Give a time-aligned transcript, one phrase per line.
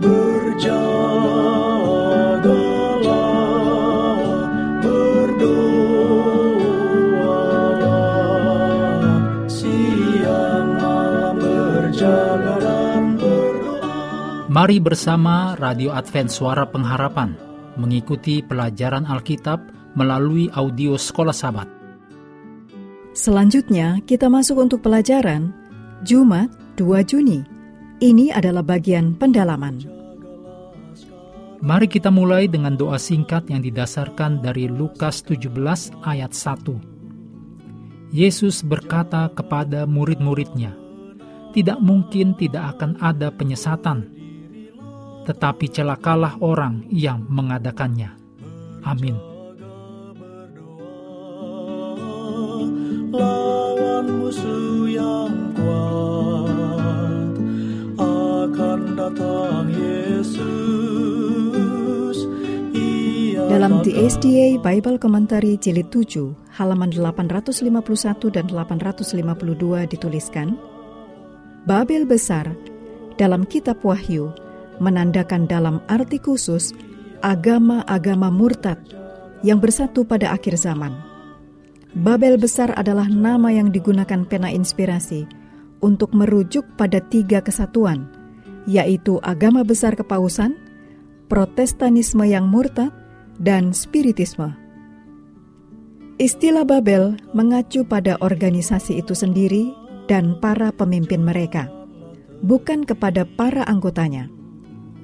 [0.00, 0.16] Mari
[14.80, 17.36] bersama Radio Advent Suara Pengharapan
[17.76, 19.60] mengikuti pelajaran Alkitab
[20.00, 21.68] melalui audio Sekolah Sabat.
[23.12, 25.52] Selanjutnya, kita masuk untuk pelajaran
[26.08, 26.48] Jumat
[26.80, 27.59] 2 Juni.
[28.00, 29.84] Ini adalah bagian pendalaman.
[31.60, 36.80] Mari kita mulai dengan doa singkat yang didasarkan dari Lukas 17 ayat 1.
[38.08, 40.72] Yesus berkata kepada murid-muridnya,
[41.52, 44.08] "Tidak mungkin tidak akan ada penyesatan,
[45.28, 48.16] tetapi celakalah orang yang mengadakannya."
[48.80, 49.20] Amin.
[53.10, 54.79] lawan musuh
[63.60, 70.56] Dalam The SDA Bible Commentary Jilid 7, halaman 851 dan 852 dituliskan,
[71.68, 72.56] Babel besar
[73.20, 74.32] dalam kitab Wahyu
[74.80, 76.72] menandakan dalam arti khusus
[77.20, 78.80] agama-agama murtad
[79.44, 80.96] yang bersatu pada akhir zaman.
[81.92, 85.28] Babel besar adalah nama yang digunakan pena inspirasi
[85.84, 88.08] untuk merujuk pada tiga kesatuan,
[88.64, 90.56] yaitu agama besar kepausan,
[91.28, 92.96] protestanisme yang murtad,
[93.40, 94.52] dan spiritisme.
[96.20, 99.72] Istilah Babel mengacu pada organisasi itu sendiri
[100.04, 101.72] dan para pemimpin mereka,
[102.44, 104.28] bukan kepada para anggotanya.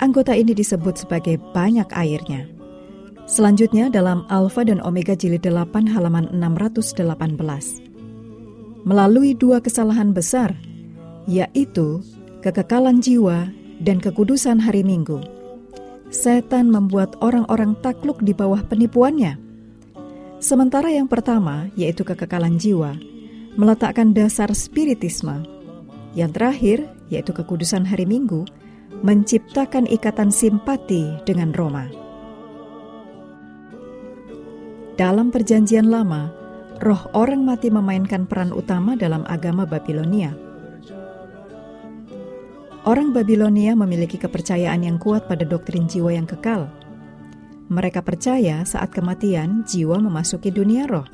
[0.00, 2.48] Anggota ini disebut sebagai banyak airnya.
[3.28, 6.98] Selanjutnya dalam Alfa dan Omega jilid 8 halaman 618.
[8.82, 10.56] Melalui dua kesalahan besar,
[11.30, 12.02] yaitu
[12.42, 13.46] kekekalan jiwa
[13.78, 15.22] dan kekudusan hari Minggu,
[16.12, 19.40] setan membuat orang-orang takluk di bawah penipuannya.
[20.38, 22.94] Sementara yang pertama, yaitu kekekalan jiwa,
[23.56, 25.42] meletakkan dasar spiritisme.
[26.12, 26.78] Yang terakhir,
[27.08, 28.44] yaitu kekudusan hari Minggu,
[29.00, 31.88] menciptakan ikatan simpati dengan Roma.
[35.00, 36.28] Dalam Perjanjian Lama,
[36.84, 40.51] roh orang mati memainkan peran utama dalam agama Babilonia.
[42.82, 46.66] Orang Babilonia memiliki kepercayaan yang kuat pada doktrin jiwa yang kekal.
[47.70, 51.06] Mereka percaya saat kematian jiwa memasuki dunia roh.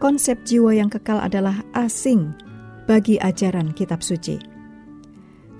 [0.00, 2.32] Konsep jiwa yang kekal adalah asing
[2.88, 4.40] bagi ajaran kitab suci.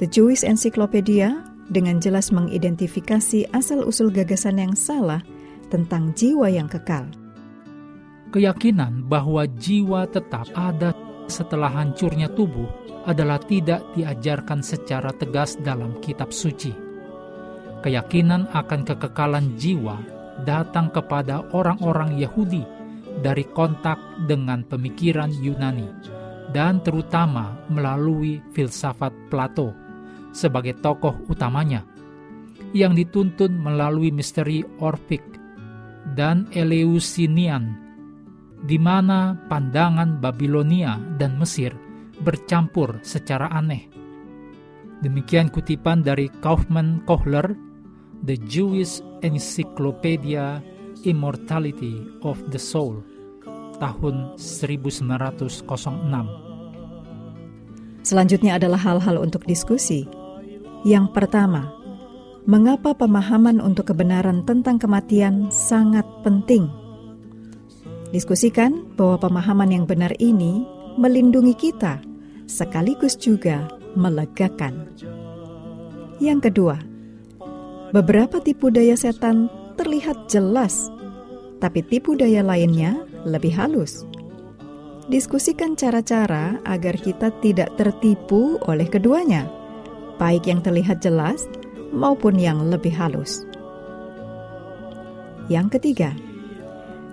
[0.01, 5.21] The Jewish Encyclopedia dengan jelas mengidentifikasi asal-usul gagasan yang salah
[5.69, 7.05] tentang jiwa yang kekal.
[8.33, 10.97] Keyakinan bahwa jiwa tetap ada
[11.27, 12.67] setelah hancurnya tubuh
[13.07, 16.75] adalah tidak diajarkan secara tegas dalam kitab suci.
[17.87, 20.01] Keyakinan akan kekekalan jiwa
[20.43, 22.67] datang kepada orang-orang Yahudi
[23.23, 25.89] dari kontak dengan pemikiran Yunani
[26.51, 29.73] dan terutama melalui filsafat Plato
[30.35, 31.87] sebagai tokoh utamanya
[32.77, 35.23] yang dituntun melalui misteri Orphic
[36.13, 37.86] dan Eleusinian
[38.67, 41.71] di mana pandangan Babilonia dan Mesir
[42.21, 43.87] bercampur secara aneh.
[45.07, 47.55] Demikian kutipan dari Kaufman Kohler,
[48.27, 50.59] The Jewish Encyclopedia
[51.07, 53.07] Immortality of the Soul,
[53.79, 55.63] tahun 1906.
[58.03, 60.09] Selanjutnya adalah hal-hal untuk diskusi.
[60.87, 61.71] Yang pertama,
[62.49, 66.86] mengapa pemahaman untuk kebenaran tentang kematian sangat penting?
[68.15, 70.63] Diskusikan bahwa pemahaman yang benar ini
[70.95, 71.99] melindungi kita,
[72.47, 73.67] sekaligus juga
[73.99, 74.87] melegakan.
[76.23, 76.77] Yang kedua,
[77.91, 80.89] beberapa tipu daya setan terlihat jelas,
[81.59, 84.07] tapi tipu daya lainnya lebih halus.
[85.07, 89.47] Diskusikan cara-cara agar kita tidak tertipu oleh keduanya,
[90.19, 91.47] baik yang terlihat jelas
[91.95, 93.47] maupun yang lebih halus.
[95.47, 96.11] Yang ketiga,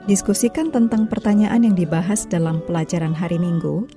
[0.06, 3.88] diskusikan tentang pertanyaan yang dibahas dalam pelajaran hari Minggu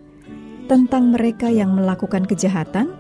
[0.67, 2.95] tentang mereka yang melakukan kejahatan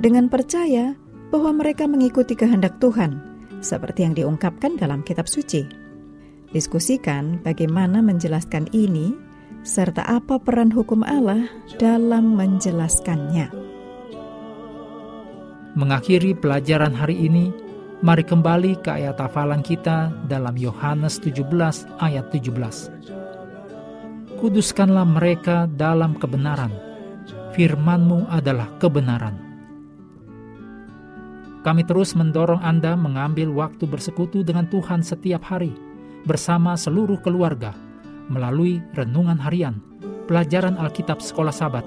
[0.00, 0.96] dengan percaya
[1.30, 3.20] bahwa mereka mengikuti kehendak Tuhan,
[3.60, 5.64] seperti yang diungkapkan dalam Kitab Suci.
[6.50, 9.14] Diskusikan bagaimana menjelaskan ini,
[9.62, 11.46] serta apa peran hukum Allah
[11.78, 13.52] dalam menjelaskannya.
[15.78, 17.54] Mengakhiri pelajaran hari ini,
[18.00, 21.44] mari kembali ke ayat hafalan kita dalam Yohanes 17
[22.00, 24.40] ayat 17.
[24.40, 26.72] Kuduskanlah mereka dalam kebenaran.
[27.52, 29.36] Firmanmu adalah kebenaran.
[31.60, 35.76] Kami terus mendorong Anda mengambil waktu bersekutu dengan Tuhan setiap hari,
[36.24, 37.76] bersama seluruh keluarga,
[38.32, 39.76] melalui renungan harian,
[40.24, 41.84] pelajaran Alkitab sekolah sabat,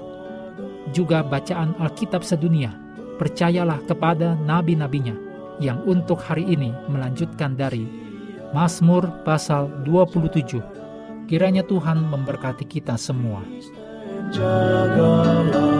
[0.94, 2.70] juga bacaan Alkitab sedunia.
[3.18, 5.23] Percayalah kepada nabi-nabinya
[5.62, 7.86] yang untuk hari ini melanjutkan dari
[8.54, 11.26] Mazmur pasal 27.
[11.26, 13.42] Kiranya Tuhan memberkati kita semua.
[14.30, 15.73] Jagalah